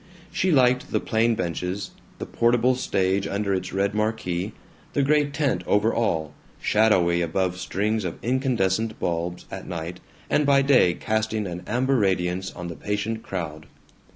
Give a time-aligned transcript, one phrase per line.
[0.31, 4.53] She liked the plain benches, the portable stage under its red marquee,
[4.93, 10.63] the great tent over all, shadowy above strings of incandescent bulbs at night and by
[10.63, 13.67] day casting an amber radiance on the patient crowd.